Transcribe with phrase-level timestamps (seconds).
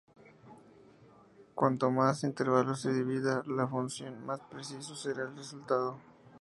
[1.53, 5.95] Cuanto más intervalos se divida la función más preciso será el resultado.